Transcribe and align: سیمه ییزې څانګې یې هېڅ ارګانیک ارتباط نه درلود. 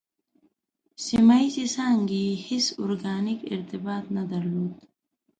سیمه 1.05 1.35
ییزې 1.43 1.65
څانګې 1.73 2.17
یې 2.27 2.35
هېڅ 2.47 2.65
ارګانیک 2.83 3.39
ارتباط 3.53 4.03
نه 4.15 4.23
درلود. 4.31 4.73